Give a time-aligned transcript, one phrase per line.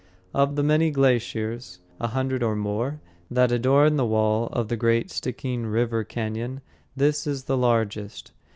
[0.33, 5.09] Of the many glaciers, a hundred or more, that adorn the walls of the great
[5.11, 6.61] Stickeen River Cañon,
[6.95, 8.31] this is the largest.